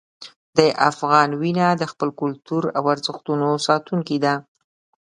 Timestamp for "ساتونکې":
3.67-4.17